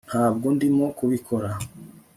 [0.09, 1.49] ntabwo ndimo kubikora